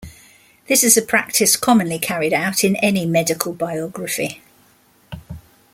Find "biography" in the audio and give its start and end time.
3.53-4.41